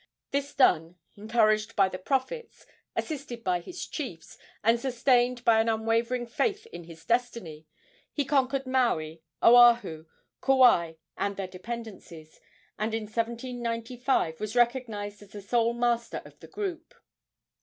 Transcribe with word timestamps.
This 0.31 0.55
done, 0.55 0.95
encouraged 1.15 1.75
by 1.75 1.87
the 1.87 1.99
prophets, 1.99 2.65
assisted 2.95 3.43
by 3.43 3.59
his 3.59 3.85
chiefs, 3.85 4.35
and 4.63 4.79
sustained 4.79 5.45
by 5.45 5.61
an 5.61 5.69
unwavering 5.69 6.25
faith 6.25 6.65
in 6.73 6.85
his 6.85 7.05
destiny, 7.05 7.67
he 8.11 8.25
conquered 8.25 8.65
Maui, 8.65 9.21
Oahu, 9.43 10.07
Kauai 10.41 10.93
and 11.17 11.37
their 11.37 11.45
dependencies, 11.47 12.41
and 12.79 12.95
in 12.95 13.03
1795 13.03 14.39
was 14.39 14.55
recognized 14.55 15.21
as 15.21 15.33
the 15.33 15.41
sole 15.43 15.75
master 15.75 16.23
of 16.25 16.39
the 16.39 16.47
group. 16.47 16.95